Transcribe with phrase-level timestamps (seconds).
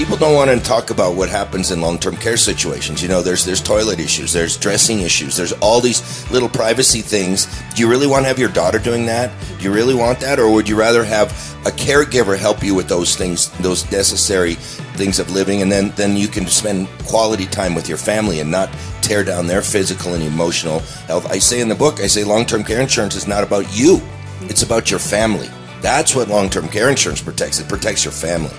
[0.00, 3.02] people don't want to talk about what happens in long-term care situations.
[3.02, 7.46] You know, there's there's toilet issues, there's dressing issues, there's all these little privacy things.
[7.74, 9.30] Do you really want to have your daughter doing that?
[9.58, 11.28] Do you really want that, or would you rather have
[11.66, 14.54] a caregiver help you with those things, those necessary
[14.96, 18.50] things of living, and then then you can spend quality time with your family and
[18.50, 20.78] not tear down their physical and emotional
[21.08, 21.30] health.
[21.30, 24.00] I say in the book, I say long-term care insurance is not about you;
[24.44, 25.50] it's about your family.
[25.82, 27.60] That's what long-term care insurance protects.
[27.60, 28.56] It protects your family.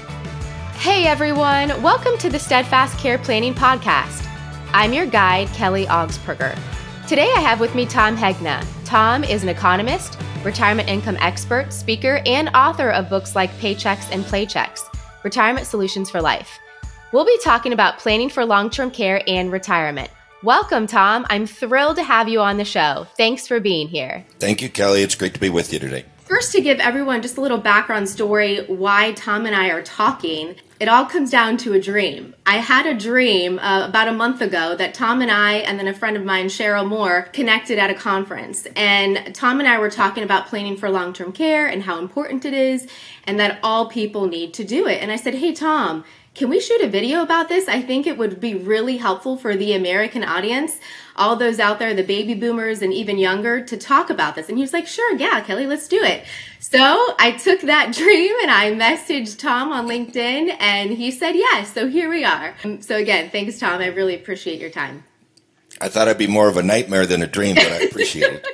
[0.81, 4.27] Hey everyone, welcome to the Steadfast Care Planning Podcast.
[4.73, 6.57] I'm your guide, Kelly Augsburger.
[7.07, 8.65] Today I have with me Tom Hegna.
[8.83, 14.23] Tom is an economist, retirement income expert, speaker, and author of books like Paychecks and
[14.23, 14.81] Playchecks
[15.23, 16.57] Retirement Solutions for Life.
[17.11, 20.09] We'll be talking about planning for long term care and retirement.
[20.41, 21.27] Welcome, Tom.
[21.29, 23.05] I'm thrilled to have you on the show.
[23.17, 24.25] Thanks for being here.
[24.39, 25.03] Thank you, Kelly.
[25.03, 26.05] It's great to be with you today.
[26.25, 30.55] First, to give everyone just a little background story why Tom and I are talking,
[30.81, 32.33] it all comes down to a dream.
[32.43, 35.87] I had a dream uh, about a month ago that Tom and I, and then
[35.87, 38.65] a friend of mine, Sheryl Moore, connected at a conference.
[38.75, 42.45] And Tom and I were talking about planning for long term care and how important
[42.45, 42.87] it is,
[43.25, 45.03] and that all people need to do it.
[45.03, 47.67] And I said, Hey, Tom, can we shoot a video about this?
[47.67, 50.79] I think it would be really helpful for the American audience,
[51.15, 54.47] all those out there, the baby boomers and even younger, to talk about this.
[54.47, 56.23] And he was like, sure, yeah, Kelly, let's do it.
[56.59, 56.79] So
[57.19, 61.73] I took that dream and I messaged Tom on LinkedIn and he said yes.
[61.73, 62.55] So here we are.
[62.63, 63.81] Um, so again, thanks, Tom.
[63.81, 65.03] I really appreciate your time.
[65.81, 68.47] I thought I'd be more of a nightmare than a dream, but I appreciate it.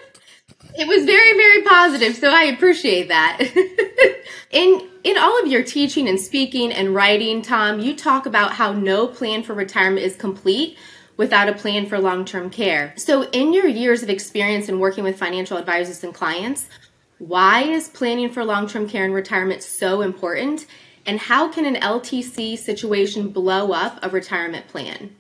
[0.76, 3.40] it was very, very positive, so I appreciate that.
[4.52, 8.74] in in all of your teaching and speaking and writing, Tom, you talk about how
[8.74, 10.78] no plan for retirement is complete
[11.16, 12.94] without a plan for long-term care.
[12.98, 16.68] So, in your years of experience in working with financial advisors and clients,
[17.20, 20.66] why is planning for long-term care and retirement so important?
[21.06, 25.16] And how can an LTC situation blow up a retirement plan?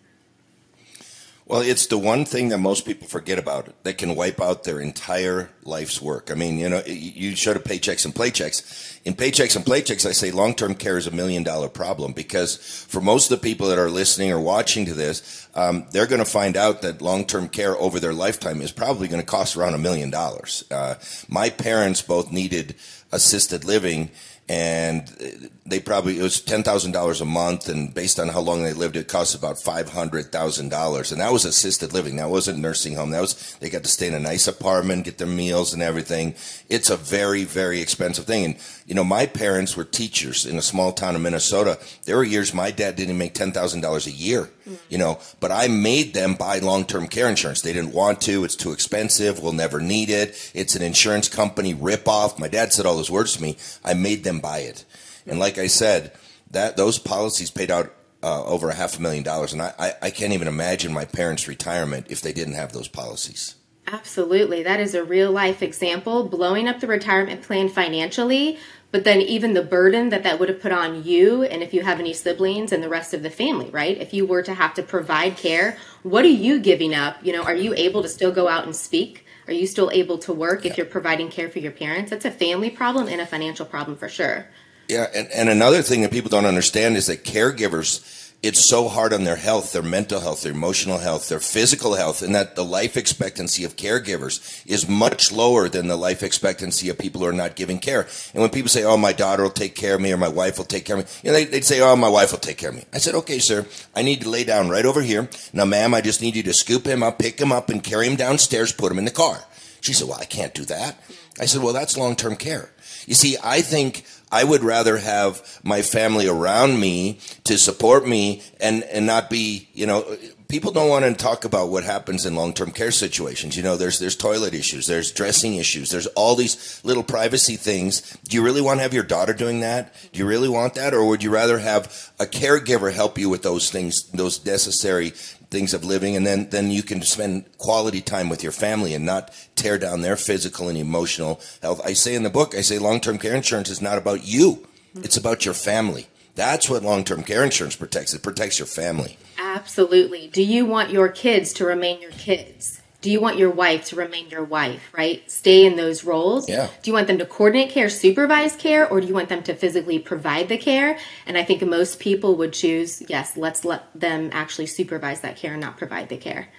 [1.49, 4.81] Well, it's the one thing that most people forget about that can wipe out their
[4.81, 6.29] entire life's work.
[6.29, 8.99] I mean, you know, you showed a paychecks and playchecks.
[9.05, 12.57] In paychecks and playchecks, I say long-term care is a million dollar problem because
[12.89, 16.19] for most of the people that are listening or watching to this, um, they're going
[16.19, 19.73] to find out that long-term care over their lifetime is probably going to cost around
[19.73, 20.65] a million dollars.
[20.69, 20.95] Uh,
[21.29, 22.75] my parents both needed
[23.13, 24.09] assisted living
[24.49, 28.63] and they probably it was ten thousand dollars a month, and based on how long
[28.63, 32.15] they lived, it cost about five hundred thousand dollars, and that was assisted living.
[32.15, 33.09] That wasn't nursing home.
[33.11, 36.35] That was they got to stay in a nice apartment, get their meals and everything.
[36.69, 40.61] It's a very very expensive thing, and you know my parents were teachers in a
[40.61, 41.77] small town in Minnesota.
[42.05, 44.75] There were years my dad didn't make ten thousand dollars a year, mm-hmm.
[44.87, 47.61] you know, but I made them buy long term care insurance.
[47.61, 48.45] They didn't want to.
[48.45, 49.43] It's too expensive.
[49.43, 50.51] We'll never need it.
[50.53, 52.39] It's an insurance company ripoff.
[52.39, 53.57] My dad said all those words to me.
[53.83, 54.85] I made them buy it.
[55.25, 56.13] And like I said,
[56.51, 57.93] that those policies paid out
[58.23, 61.05] uh, over a half a million dollars, and I, I, I can't even imagine my
[61.05, 63.55] parents' retirement if they didn't have those policies.
[63.87, 64.63] Absolutely.
[64.63, 68.59] That is a real life example, blowing up the retirement plan financially,
[68.91, 71.83] but then even the burden that that would have put on you and if you
[71.83, 73.97] have any siblings and the rest of the family, right?
[73.97, 77.17] If you were to have to provide care, what are you giving up?
[77.23, 79.25] You know, are you able to still go out and speak?
[79.47, 82.11] Are you still able to work if you're providing care for your parents?
[82.11, 84.45] That's a family problem and a financial problem for sure.
[84.89, 89.13] Yeah, and, and another thing that people don't understand is that caregivers, it's so hard
[89.13, 92.63] on their health, their mental health, their emotional health, their physical health, and that the
[92.63, 97.33] life expectancy of caregivers is much lower than the life expectancy of people who are
[97.33, 98.07] not giving care.
[98.33, 100.57] And when people say, "Oh, my daughter will take care of me," or "My wife
[100.57, 102.57] will take care of me," you know, they, would say, "Oh, my wife will take
[102.57, 103.65] care of me." I said, "Okay, sir,
[103.95, 105.27] I need to lay down right over here.
[105.51, 108.05] Now, ma'am, I just need you to scoop him up, pick him up, and carry
[108.05, 109.45] him downstairs, put him in the car."
[109.81, 111.01] She said, "Well, I can't do that."
[111.39, 112.71] I said, "Well, that's long-term care."
[113.07, 118.43] You see, I think I would rather have my family around me to support me
[118.59, 120.17] and, and not be, you know,
[120.49, 123.55] people don't want to talk about what happens in long-term care situations.
[123.55, 128.17] You know, there's, there's toilet issues, there's dressing issues, there's all these little privacy things.
[128.27, 129.95] Do you really want to have your daughter doing that?
[130.11, 130.93] Do you really want that?
[130.93, 135.13] Or would you rather have a caregiver help you with those things, those necessary
[135.49, 139.05] things of living and then then you can spend quality time with your family and
[139.05, 141.81] not tear down their physical and emotional health.
[141.85, 144.67] I say in the book i say long-term care insurance is not about you.
[144.95, 146.07] It's about your family.
[146.35, 148.13] That's what long-term care insurance protects.
[148.13, 149.17] It protects your family.
[149.37, 150.27] Absolutely.
[150.27, 153.95] Do you want your kids to remain your kids do you want your wife to
[153.95, 155.23] remain your wife, right?
[155.31, 156.49] Stay in those roles?
[156.49, 156.67] Yeah.
[156.81, 159.55] Do you want them to coordinate care, supervise care, or do you want them to
[159.55, 160.99] physically provide the care?
[161.25, 165.53] And I think most people would choose, yes, let's let them actually supervise that care
[165.53, 166.49] and not provide the care.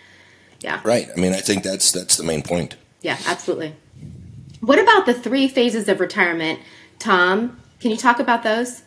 [0.60, 0.80] Yeah.
[0.84, 1.10] Right.
[1.14, 2.76] I mean, I think that's that's the main point.
[3.02, 3.74] Yeah, absolutely.
[4.62, 6.60] What about the three phases of retirement,
[6.98, 7.60] Tom?
[7.78, 8.80] Can you talk about those?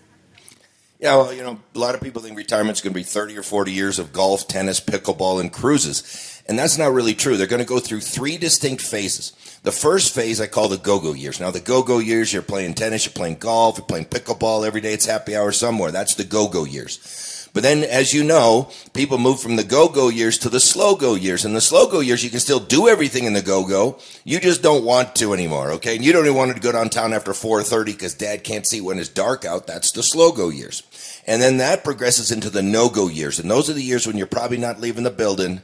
[0.99, 3.43] Yeah, well, you know, a lot of people think retirement's going to be 30 or
[3.43, 6.30] 40 years of golf, tennis, pickleball, and cruises.
[6.47, 7.37] And that's not really true.
[7.37, 9.33] They're going to go through three distinct phases.
[9.63, 11.39] The first phase I call the go-go years.
[11.39, 14.93] Now, the go-go years, you're playing tennis, you're playing golf, you're playing pickleball every day.
[14.93, 15.91] It's happy hour somewhere.
[15.91, 17.49] That's the go-go years.
[17.53, 21.43] But then, as you know, people move from the go-go years to the slow-go years.
[21.43, 23.99] And the slow-go years, you can still do everything in the go-go.
[24.23, 25.95] You just don't want to anymore, okay?
[25.95, 28.99] And you don't even want to go downtown after 4.30 because dad can't see when
[28.99, 29.67] it's dark out.
[29.67, 30.83] That's the slow-go years.
[31.27, 33.37] And then that progresses into the no-go years.
[33.37, 35.61] And those are the years when you're probably not leaving the building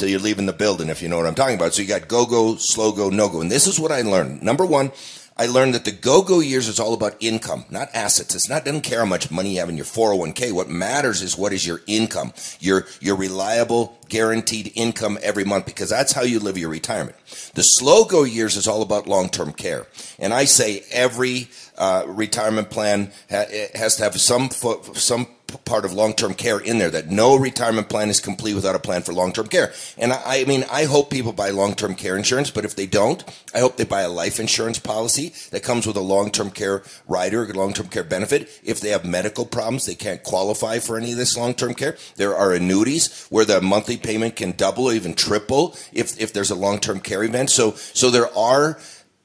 [0.00, 1.74] till you're leaving the building, if you know what I'm talking about.
[1.74, 3.40] So you got go-go, slow-go, no-go.
[3.40, 4.42] And this is what I learned.
[4.42, 4.90] Number one,
[5.36, 8.34] I learned that the go-go years is all about income, not assets.
[8.34, 10.52] It's not doesn't care how much money you have in your 401k.
[10.52, 15.88] What matters is what is your income, your your reliable, guaranteed income every month, because
[15.88, 17.16] that's how you live your retirement.
[17.54, 19.86] The slow-go years is all about long-term care,
[20.18, 21.48] and I say every
[21.78, 25.26] uh, retirement plan ha- has to have some fo- some
[25.58, 29.02] part of long-term care in there that no retirement plan is complete without a plan
[29.02, 29.72] for long-term care.
[29.98, 33.22] And I, I mean, I hope people buy long-term care insurance, but if they don't,
[33.54, 37.44] I hope they buy a life insurance policy that comes with a long-term care rider,
[37.44, 38.48] a long-term care benefit.
[38.64, 41.96] If they have medical problems, they can't qualify for any of this long-term care.
[42.16, 46.50] There are annuities where the monthly payment can double or even triple if, if there's
[46.50, 47.50] a long-term care event.
[47.50, 48.78] So, so there are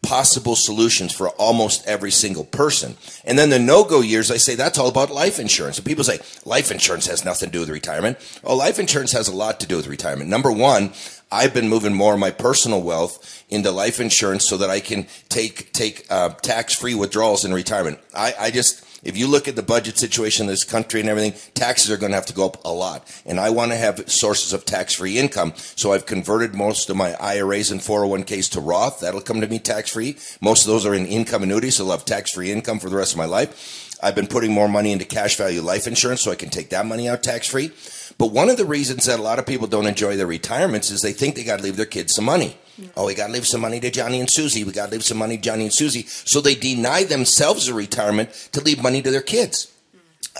[0.05, 2.95] possible solutions for almost every single person.
[3.25, 5.77] And then the no-go years, I say that's all about life insurance.
[5.77, 8.17] And people say life insurance has nothing to do with retirement.
[8.43, 10.29] Well, life insurance has a lot to do with retirement.
[10.29, 10.93] Number one,
[11.31, 15.07] I've been moving more of my personal wealth into life insurance so that I can
[15.27, 17.99] take take uh, tax-free withdrawals in retirement.
[18.13, 21.39] I, I just if you look at the budget situation in this country and everything,
[21.53, 23.07] taxes are going to have to go up a lot.
[23.25, 25.53] And I want to have sources of tax free income.
[25.55, 28.99] So I've converted most of my IRAs and 401ks to Roth.
[28.99, 30.17] That'll come to me tax free.
[30.41, 31.77] Most of those are in income annuities.
[31.77, 33.85] So I'll have tax free income for the rest of my life.
[34.01, 36.85] I've been putting more money into cash value life insurance so I can take that
[36.85, 37.71] money out tax free.
[38.17, 41.01] But one of the reasons that a lot of people don't enjoy their retirements is
[41.01, 42.57] they think they got to leave their kids some money.
[42.95, 44.63] Oh, we got to leave some money to Johnny and Susie.
[44.63, 46.03] We got to leave some money to Johnny and Susie.
[46.03, 49.71] So they deny themselves a retirement to leave money to their kids.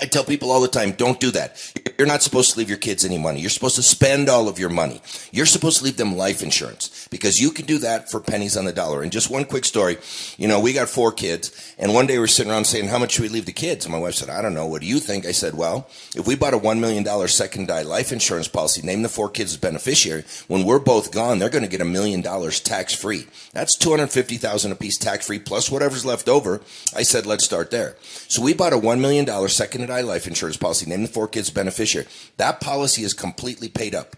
[0.02, 1.74] I tell people all the time, don't do that.
[1.98, 3.40] You're not supposed to leave your kids any money.
[3.40, 5.02] You're supposed to spend all of your money.
[5.32, 8.66] You're supposed to leave them life insurance because you can do that for pennies on
[8.66, 9.02] the dollar.
[9.02, 9.98] And just one quick story.
[10.38, 13.14] You know, we got four kids and one day we're sitting around saying, how much
[13.14, 13.86] should we leave the kids?
[13.86, 14.68] And my wife said, I don't know.
[14.68, 15.26] What do you think?
[15.26, 19.02] I said, well, if we bought a $1 million second die life insurance policy, name
[19.02, 22.20] the four kids as beneficiary, when we're both gone, they're going to get a million
[22.20, 23.28] dollars tax free.
[23.54, 26.60] That's 250,000 a piece tax free plus whatever's left over.
[26.94, 27.96] I said, let's start there.
[28.28, 32.08] So we bought a $1 million second life insurance policy, name the four kids beneficiary.
[32.38, 34.16] That policy is completely paid up.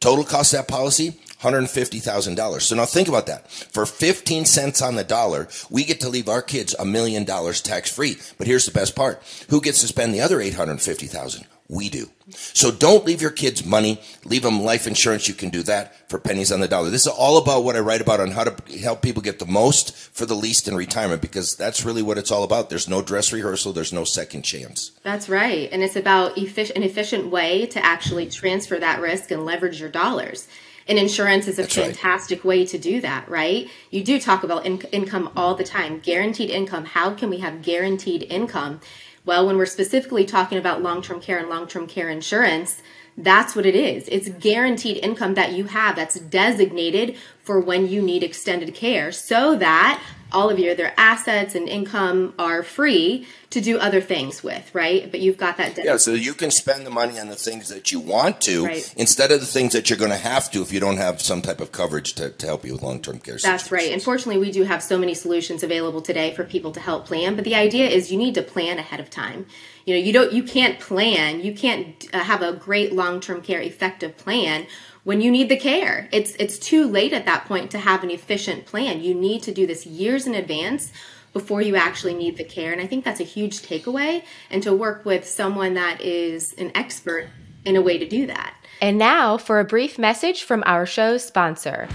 [0.00, 1.10] Total cost of that policy,
[1.42, 2.62] $150,000.
[2.62, 3.50] So now think about that.
[3.50, 7.60] For 15 cents on the dollar, we get to leave our kids a million dollars
[7.60, 8.16] tax free.
[8.38, 9.22] But here's the best part.
[9.50, 11.46] Who gets to spend the other 850,000?
[11.70, 12.10] We do.
[12.30, 14.00] So don't leave your kids money.
[14.24, 15.28] Leave them life insurance.
[15.28, 16.90] You can do that for pennies on the dollar.
[16.90, 19.46] This is all about what I write about on how to help people get the
[19.46, 22.70] most for the least in retirement because that's really what it's all about.
[22.70, 23.72] There's no dress rehearsal.
[23.72, 24.90] There's no second chance.
[25.04, 25.68] That's right.
[25.70, 29.90] And it's about effic- an efficient way to actually transfer that risk and leverage your
[29.90, 30.48] dollars.
[30.88, 32.44] And insurance is a That's fantastic right.
[32.46, 33.68] way to do that, right?
[33.92, 36.84] You do talk about in- income all the time, guaranteed income.
[36.84, 38.80] How can we have guaranteed income?
[39.24, 42.82] Well, when we're specifically talking about long term care and long term care insurance,
[43.16, 44.08] that's what it is.
[44.08, 49.56] It's guaranteed income that you have that's designated for when you need extended care so
[49.56, 54.72] that all of your other assets and income are free to do other things with,
[54.74, 55.10] right?
[55.10, 55.74] But you've got that.
[55.74, 55.84] Debt.
[55.84, 58.94] yeah, so you can spend the money on the things that you want to right.
[58.96, 61.42] instead of the things that you're going to have to if you don't have some
[61.42, 63.34] type of coverage to, to help you with long term care.
[63.34, 63.70] That's situations.
[63.72, 63.92] right.
[63.92, 67.44] Unfortunately, we do have so many solutions available today for people to help plan, but
[67.44, 69.46] the idea is you need to plan ahead of time.
[69.84, 73.42] You know, you don't, you can't plan, you can't uh, have a great long term
[73.42, 74.66] care effective plan
[75.04, 76.08] when you need the care.
[76.12, 79.02] It's it's too late at that point to have an efficient plan.
[79.02, 80.92] You need to do this years in advance
[81.32, 82.72] before you actually need the care.
[82.72, 86.72] And I think that's a huge takeaway and to work with someone that is an
[86.74, 87.28] expert
[87.64, 88.54] in a way to do that.
[88.80, 91.88] And now for a brief message from our show's sponsor.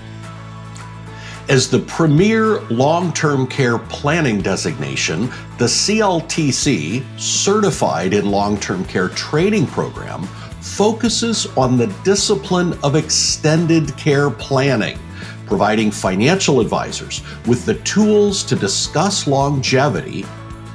[1.47, 9.09] As the premier long term care planning designation, the CLTC, certified in long term care
[9.09, 10.27] training program,
[10.65, 14.97] focuses on the discipline of extended care planning,
[15.45, 20.25] providing financial advisors with the tools to discuss longevity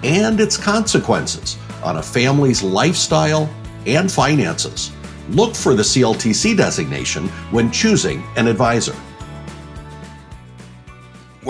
[0.04, 3.50] and its consequences on a family's lifestyle
[3.84, 4.92] and finances.
[5.30, 8.94] Look for the CLTC designation when choosing an advisor.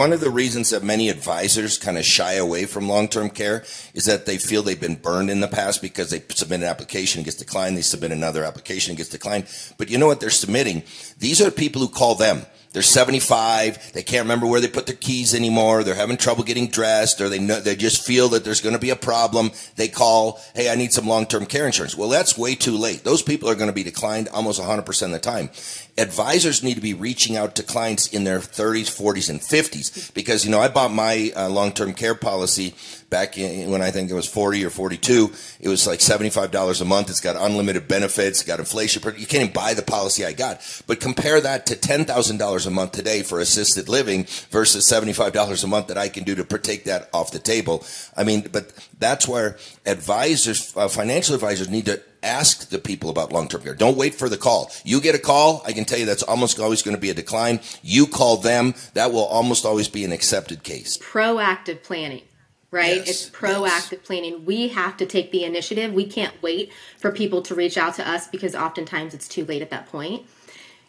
[0.01, 4.07] One of the reasons that many advisors kind of shy away from long-term care is
[4.07, 7.27] that they feel they've been burned in the past because they submit an application and
[7.27, 7.77] gets declined.
[7.77, 9.45] They submit another application and gets declined.
[9.77, 10.85] But you know what they're submitting?
[11.19, 12.47] These are people who call them.
[12.73, 13.93] They're 75.
[13.93, 15.83] They can't remember where they put their keys anymore.
[15.83, 18.81] They're having trouble getting dressed or they know, they just feel that there's going to
[18.81, 19.51] be a problem.
[19.77, 21.97] They call, Hey, I need some long-term care insurance.
[21.97, 23.03] Well, that's way too late.
[23.03, 25.51] Those people are going to be declined almost 100% of the time
[26.01, 30.45] advisors need to be reaching out to clients in their 30s, 40s, and 50s because
[30.45, 32.75] you know I bought my uh, long-term care policy
[33.11, 35.33] back in, when I think it was 40 or 42.
[35.61, 37.11] It was like $75 a month.
[37.11, 39.03] It's got unlimited benefits, got inflation.
[39.19, 40.61] You can't even buy the policy I got.
[40.87, 45.89] But compare that to $10,000 a month today for assisted living versus $75 a month
[45.89, 47.85] that I can do to take that off the table.
[48.17, 53.33] I mean, but that's where advisors, uh, financial advisors need to ask the people about
[53.33, 53.75] long-term care.
[53.75, 54.71] Don't wait for the call.
[54.85, 57.15] You get a call, I can tell you that's almost always going to be a
[57.15, 57.61] decline.
[57.83, 60.99] You call them, that will almost always be an accepted case.
[60.99, 62.23] Proactive planning
[62.71, 62.97] right?
[62.97, 64.01] Yes, it's proactive yes.
[64.05, 64.45] planning.
[64.45, 65.93] We have to take the initiative.
[65.93, 69.63] We can't wait for people to reach out to us because oftentimes it's too late
[69.63, 70.27] at that point.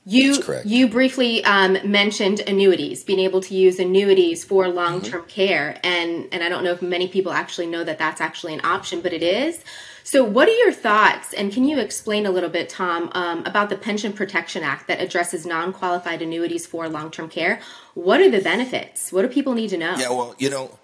[0.04, 5.30] You you briefly um, mentioned annuities, being able to use annuities for long term mm-hmm.
[5.30, 8.62] care, and and I don't know if many people actually know that that's actually an
[8.64, 9.64] option, but it is.
[10.04, 11.34] So, what are your thoughts?
[11.34, 15.00] And can you explain a little bit, Tom, um, about the Pension Protection Act that
[15.00, 17.62] addresses non qualified annuities for long term care?
[17.94, 19.14] What are the benefits?
[19.14, 19.96] What do people need to know?
[19.98, 20.80] Yeah, well, you know,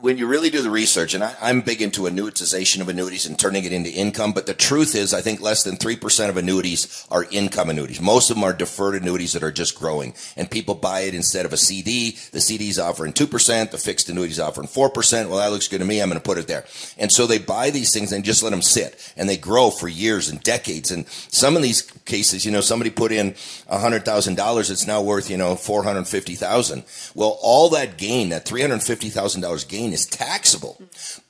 [0.00, 3.38] when you really do the research, and I, am big into annuitization of annuities and
[3.38, 7.06] turning it into income, but the truth is, I think less than 3% of annuities
[7.10, 8.00] are income annuities.
[8.00, 11.44] Most of them are deferred annuities that are just growing, and people buy it instead
[11.44, 12.16] of a CD.
[12.32, 15.28] The CD's offering 2%, the fixed annuity's offering 4%.
[15.28, 16.00] Well, that looks good to me.
[16.00, 16.64] I'm going to put it there.
[16.96, 19.88] And so they buy these things and just let them sit, and they grow for
[19.88, 20.90] years and decades.
[20.90, 25.36] And some of these cases, you know, somebody put in $100,000, it's now worth, you
[25.36, 30.80] know, 450000 Well, all that gain, that $350,000 gain, gain is taxable,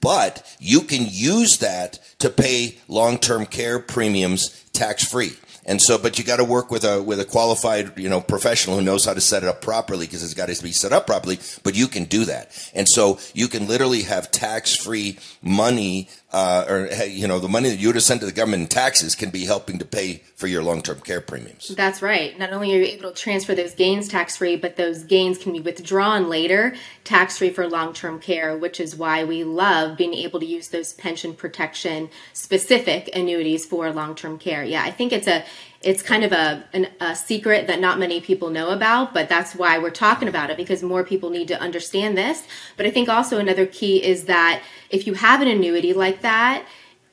[0.01, 5.33] but you can use that to pay long-term care premiums tax free.
[5.67, 8.77] And so, but you got to work with a with a qualified, you know, professional
[8.77, 11.07] who knows how to set it up properly because it's got to be set up
[11.07, 11.39] properly.
[11.63, 16.65] But you can do that, and so you can literally have tax free money uh,
[16.69, 19.15] or you know the money that you would have sent to the government in taxes
[19.15, 21.69] can be helping to pay for your long-term care premiums.
[21.69, 22.39] That's right.
[22.39, 25.61] Not only are you able to transfer those gains tax-free, but those gains can be
[25.61, 26.75] withdrawn later
[27.05, 31.35] tax-free for long-term care, which is why we love being able to use those pension
[31.35, 34.63] protection specific annuities for long-term care.
[34.63, 35.45] Yeah, I think it's a
[35.83, 39.55] it's kind of a, an, a secret that not many people know about, but that's
[39.55, 42.47] why we're talking about it because more people need to understand this.
[42.77, 46.67] But I think also another key is that if you have an annuity like that,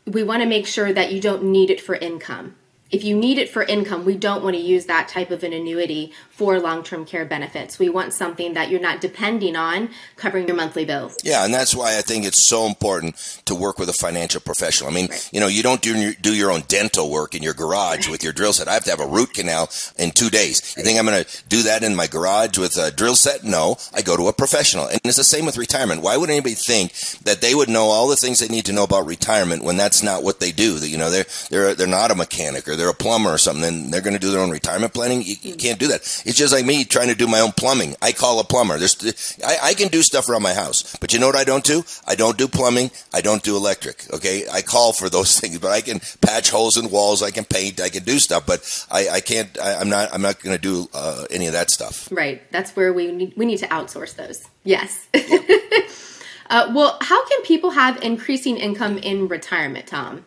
[0.06, 2.56] we want to make sure that you don't need it for income
[2.90, 5.54] if you need it for income, we don't want to use that type of an
[5.54, 7.80] annuity for long term care benefits.
[7.80, 11.18] We want something that you're not depending on covering your monthly bills.
[11.24, 13.16] Yeah, and that's why I think it's so important
[13.46, 14.90] to work with a financial professional.
[14.90, 15.30] I mean, right.
[15.34, 18.24] you know, you don't do your, do your own dental work in your garage with
[18.24, 18.68] your drill set.
[18.68, 20.76] I have to have a root canal in two days.
[20.78, 23.44] You think I'm going to do that in my garage with a drill set?
[23.44, 24.88] No, I go to a professional.
[24.88, 26.02] And it's the same with retirement.
[26.02, 28.84] Why would anybody think that they would know all the things they need to know
[28.84, 30.80] about retirement when that's not what they do?
[30.80, 33.64] That, you know, they're, they're, they're not a mechanic or they're a plumber or something,
[33.64, 35.22] and they're going to do their own retirement planning.
[35.22, 36.02] You, you, can't do that.
[36.26, 37.96] It's just like me trying to do my own plumbing.
[38.02, 38.78] I call a plumber.
[38.78, 41.64] There's, I, I can do stuff around my house, but you know what I don't
[41.64, 41.84] do?
[42.08, 42.92] I don't do plumbing.
[43.14, 44.12] I don't do electric.
[44.14, 47.22] Okay, I call for those things, but I can patch holes in walls.
[47.24, 47.82] I can paint.
[47.82, 49.58] I can do stuff, but I, I can't.
[49.60, 50.14] I, am not.
[50.14, 52.08] I'm not going to do uh, any of that stuff.
[52.12, 52.50] Right.
[52.52, 54.46] That's where we need, we need to outsource those.
[54.64, 55.08] Yes.
[56.50, 60.26] uh, well, how can people have increasing income in retirement, Tom?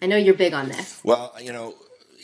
[0.00, 1.00] I know you're big on this.
[1.02, 1.74] Well, you know,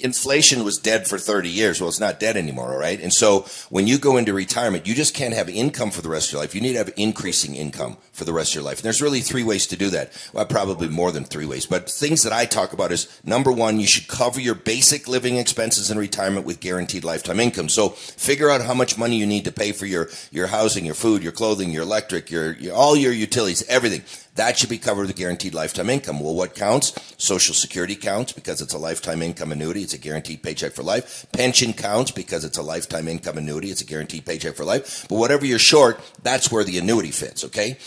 [0.01, 1.81] inflation was dead for 30 years.
[1.81, 3.01] Well, it's not dead anymore, all right?
[3.01, 6.29] And so when you go into retirement, you just can't have income for the rest
[6.29, 6.55] of your life.
[6.55, 8.79] You need to have increasing income for the rest of your life.
[8.79, 10.13] And there's really three ways to do that.
[10.33, 11.67] Well, probably more than three ways.
[11.67, 15.37] But things that I talk about is number one, you should cover your basic living
[15.37, 17.69] expenses in retirement with guaranteed lifetime income.
[17.69, 20.95] So figure out how much money you need to pay for your, your housing, your
[20.95, 24.03] food, your clothing, your electric, your, your all your utilities, everything.
[24.37, 26.19] That should be covered with guaranteed lifetime income.
[26.19, 26.93] Well, what counts?
[27.19, 29.83] Social Security counts because it's a lifetime income annuity.
[29.83, 31.27] It's a guaranteed paycheck for life.
[31.33, 33.71] Pension counts because it's a lifetime income annuity.
[33.71, 35.07] It's a guaranteed paycheck for life.
[35.09, 37.79] But whatever you're short, that's where the annuity fits, okay?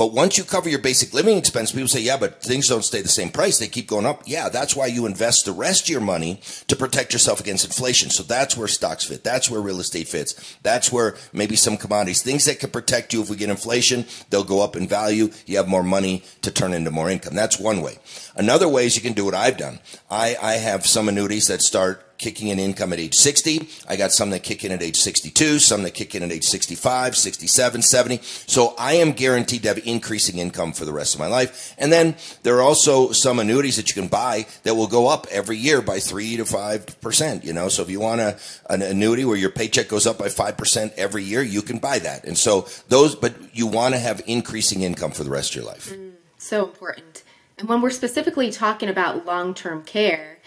[0.00, 3.02] But once you cover your basic living expense, people say, yeah, but things don't stay
[3.02, 3.58] the same price.
[3.58, 4.22] They keep going up.
[4.24, 8.08] Yeah, that's why you invest the rest of your money to protect yourself against inflation.
[8.08, 9.22] So that's where stocks fit.
[9.22, 10.56] That's where real estate fits.
[10.62, 14.42] That's where maybe some commodities, things that can protect you if we get inflation, they'll
[14.42, 15.28] go up in value.
[15.44, 17.34] You have more money to turn into more income.
[17.34, 17.98] That's one way.
[18.36, 19.80] Another way is you can do what I've done.
[20.10, 23.68] I, I have some annuities that start kicking in income at age 60.
[23.88, 26.44] I got some that kick in at age 62, some that kick in at age
[26.44, 28.20] 65, 67, 70.
[28.22, 31.74] So I am guaranteed to have increasing income for the rest of my life.
[31.78, 35.26] And then there are also some annuities that you can buy that will go up
[35.30, 37.42] every year by three to five percent.
[37.44, 40.28] You know, so if you want a, an annuity where your paycheck goes up by
[40.28, 42.24] five percent every year, you can buy that.
[42.24, 45.64] And so those, but you want to have increasing income for the rest of your
[45.64, 45.90] life.
[45.90, 47.24] Mm, so important.
[47.58, 50.38] And when we're specifically talking about long term care,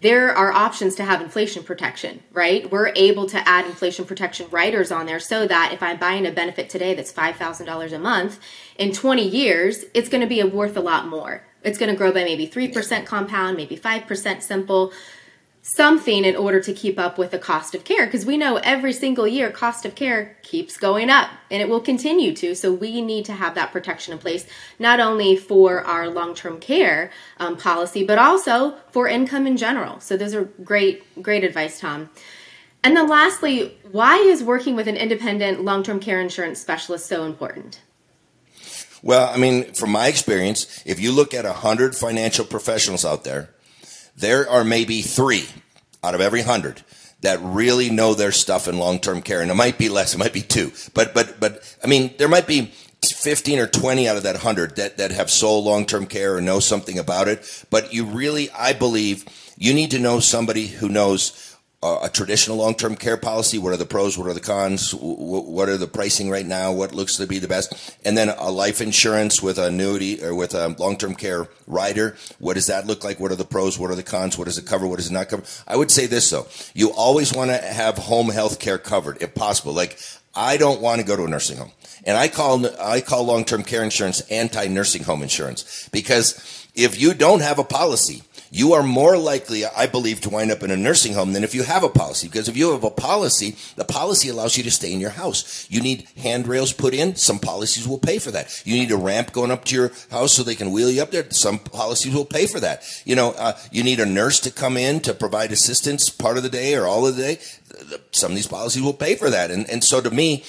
[0.00, 2.70] there are options to have inflation protection, right?
[2.70, 6.30] We're able to add inflation protection riders on there so that if I'm buying a
[6.30, 8.38] benefit today that's $5,000 a month,
[8.76, 11.44] in 20 years, it's going to be worth a lot more.
[11.64, 14.92] It's going to grow by maybe 3% compound, maybe 5% simple
[15.68, 18.92] something in order to keep up with the cost of care because we know every
[18.92, 22.54] single year cost of care keeps going up and it will continue to.
[22.54, 24.46] So we need to have that protection in place
[24.78, 30.00] not only for our long-term care um, policy but also for income in general.
[30.00, 32.08] So those are great great advice tom.
[32.82, 37.82] And then lastly why is working with an independent long-term care insurance specialist so important?
[39.02, 43.50] Well i mean from my experience if you look at 100 financial professionals out there
[44.18, 45.46] there are maybe three
[46.02, 46.82] out of every hundred
[47.20, 50.32] that really know their stuff in long-term care and it might be less it might
[50.32, 50.72] be two.
[50.94, 52.72] But but but i mean there might be
[53.02, 56.58] 15 or 20 out of that 100 that, that have sold long-term care or know
[56.58, 57.64] something about it.
[57.70, 59.24] But you really i believe
[59.56, 61.47] you need to know somebody who knows
[61.82, 63.58] uh, a traditional long-term care policy?
[63.58, 64.18] What are the pros?
[64.18, 64.92] What are the cons?
[64.92, 66.72] What are the pricing right now?
[66.72, 67.96] What looks to be the best?
[68.04, 72.66] And then a life insurance with annuity or with a long-term care rider what does
[72.66, 73.20] that look like?
[73.20, 73.78] What are the pros?
[73.78, 74.38] What are the cons?
[74.38, 74.86] What does it cover?
[74.86, 75.42] What does it not cover?
[75.66, 76.46] I would say this though.
[76.74, 79.72] You always want to have home health care covered if possible.
[79.72, 79.98] Like
[80.34, 81.72] i don't want to go to a nursing home.
[82.04, 87.40] And i call i call long-term care insurance anti-nursing home insurance because if you don't
[87.40, 91.14] have a policy you are more likely, I believe, to wind up in a nursing
[91.14, 92.28] home than if you have a policy.
[92.28, 95.66] Because if you have a policy, the policy allows you to stay in your house.
[95.70, 97.16] You need handrails put in.
[97.16, 98.62] Some policies will pay for that.
[98.64, 101.10] You need a ramp going up to your house so they can wheel you up
[101.10, 101.30] there.
[101.30, 102.82] Some policies will pay for that.
[103.04, 106.42] You know, uh, you need a nurse to come in to provide assistance part of
[106.42, 107.38] the day or all of the day.
[108.12, 109.50] Some of these policies will pay for that.
[109.50, 110.44] And, and so to me,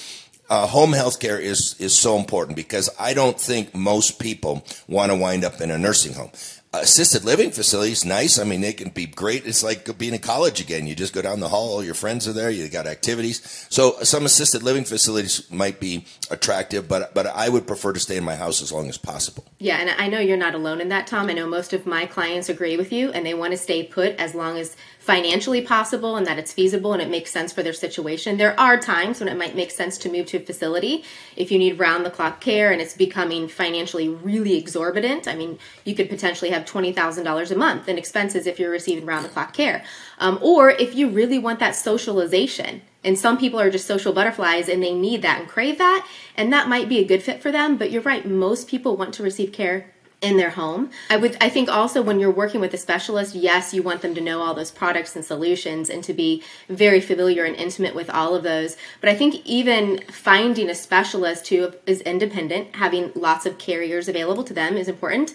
[0.49, 5.11] uh, home health care is, is so important because I don't think most people want
[5.11, 6.31] to wind up in a nursing home
[6.71, 8.37] assisted living facilities nice.
[8.37, 9.45] I mean they can be great.
[9.45, 10.85] It's like being in college again.
[10.85, 13.67] You just go down the hall all your friends are there you got activities.
[13.69, 18.17] So some assisted living facilities might be attractive but but i would prefer to stay
[18.17, 19.45] in my house as long as possible.
[19.57, 21.29] Yeah and i know you're not alone in that tom.
[21.29, 24.15] I know most of my clients agree with you and they want to stay put
[24.15, 24.75] as long as
[25.09, 28.37] financially possible and that it's feasible and it makes sense for their situation.
[28.37, 31.03] There are times when it might make sense to move to a facility
[31.35, 35.27] if you need round the clock care and it's becoming financially really exorbitant.
[35.27, 39.25] I mean, you could potentially have $20,000 a month in expenses if you're receiving round
[39.25, 39.83] the clock care.
[40.19, 42.83] Um, or if you really want that socialization.
[43.03, 46.07] And some people are just social butterflies and they need that and crave that.
[46.37, 47.77] And that might be a good fit for them.
[47.77, 49.91] But you're right, most people want to receive care
[50.21, 50.89] in their home.
[51.09, 54.13] I would I think also when you're working with a specialist, yes, you want them
[54.15, 58.09] to know all those products and solutions and to be very familiar and intimate with
[58.09, 58.75] all of those.
[58.99, 64.43] But I think even finding a specialist who is independent, having lots of carriers available
[64.43, 65.33] to them is important.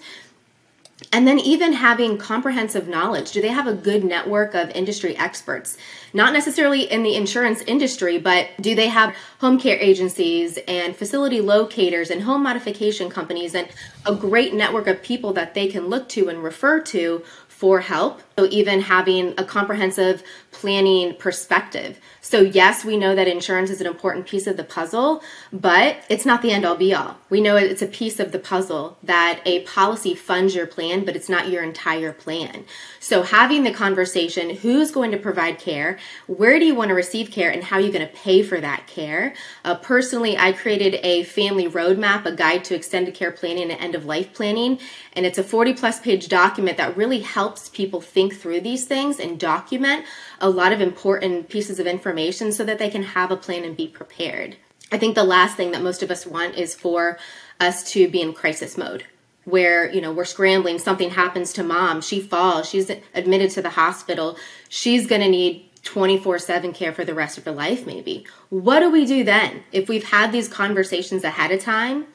[1.12, 3.32] And then even having comprehensive knowledge.
[3.32, 5.76] Do they have a good network of industry experts?
[6.12, 11.40] Not necessarily in the insurance industry, but do they have home care agencies and facility
[11.40, 13.68] locators and home modification companies and
[14.06, 18.20] a great network of people that they can look to and refer to for help.
[18.36, 22.00] So, even having a comprehensive planning perspective.
[22.20, 26.26] So, yes, we know that insurance is an important piece of the puzzle, but it's
[26.26, 27.18] not the end all be all.
[27.30, 31.14] We know it's a piece of the puzzle that a policy funds your plan, but
[31.14, 32.64] it's not your entire plan.
[32.98, 37.30] So, having the conversation who's going to provide care, where do you want to receive
[37.30, 39.34] care, and how are you going to pay for that care?
[39.64, 43.94] Uh, personally, I created a family roadmap, a guide to extended care planning and end
[43.94, 44.80] of life planning,
[45.12, 49.18] and it's a 40 plus page document that really helps people think through these things
[49.18, 50.04] and document
[50.40, 53.76] a lot of important pieces of information so that they can have a plan and
[53.76, 54.56] be prepared.
[54.92, 57.18] I think the last thing that most of us want is for
[57.60, 59.04] us to be in crisis mode
[59.44, 63.70] where you know we're scrambling something happens to mom she falls she's admitted to the
[63.70, 64.38] hospital
[64.70, 68.90] she's going to need 24/7 care for the rest of her life maybe what do
[68.90, 72.06] we do then if we've had these conversations ahead of time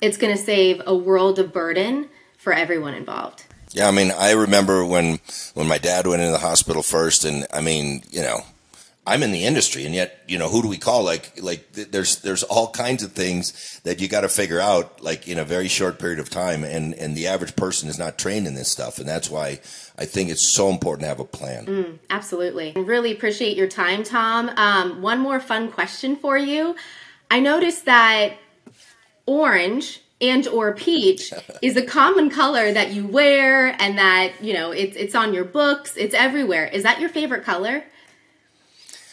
[0.00, 3.44] it's going to save a world of burden for everyone involved.
[3.74, 5.18] Yeah, I mean, I remember when
[5.54, 8.44] when my dad went into the hospital first, and I mean, you know,
[9.04, 11.02] I'm in the industry, and yet, you know, who do we call?
[11.02, 15.26] Like, like there's there's all kinds of things that you got to figure out, like
[15.26, 18.46] in a very short period of time, and and the average person is not trained
[18.46, 19.58] in this stuff, and that's why
[19.98, 21.66] I think it's so important to have a plan.
[21.66, 24.50] Mm, absolutely, really appreciate your time, Tom.
[24.50, 26.76] Um, one more fun question for you.
[27.28, 28.34] I noticed that
[29.26, 31.32] orange and or peach
[31.62, 35.44] is a common color that you wear and that you know it's it's on your
[35.44, 37.84] books it's everywhere is that your favorite color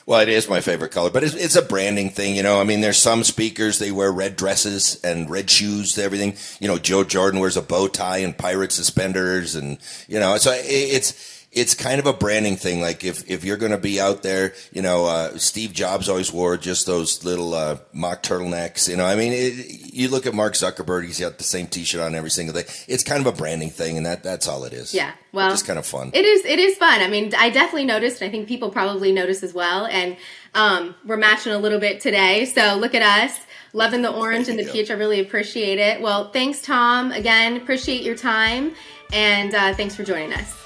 [0.08, 2.60] well, it is my favorite color, but it's, it's, a branding thing, you know.
[2.60, 6.36] I mean, there's some speakers they wear red dresses and red shoes everything.
[6.60, 10.52] You know, Joe Jordan wears a bow tie and pirate suspenders, and you know, so
[10.54, 12.80] it's it's kind of a branding thing.
[12.80, 16.32] Like if, if you're going to be out there, you know, uh, Steve Jobs always
[16.32, 18.88] wore just those little uh, mock turtlenecks.
[18.88, 22.02] You know, I mean, it, you look at Mark Zuckerberg; he's got the same T-shirt
[22.02, 22.64] on every single day.
[22.88, 24.94] It's kind of a branding thing, and that that's all it is.
[24.94, 26.12] Yeah, well, it's kind of fun.
[26.14, 26.46] It is.
[26.46, 27.02] It is fun.
[27.02, 29.88] I mean, I definitely noticed, I think people probably noticed as well.
[29.88, 30.16] And
[30.54, 33.38] um, we're matching a little bit today, so look at us.
[33.74, 34.92] Loving the orange and the peach.
[34.92, 36.02] I really appreciate it.
[36.02, 37.14] Well, thanks, Tom.
[37.14, 38.76] Again, appreciate your time.
[39.14, 40.61] And uh, thanks for joining us.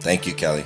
[0.00, 0.64] Thank you, Kelly.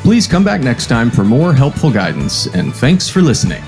[0.08, 3.62] Please come back next time for more helpful guidance, and thanks for listening.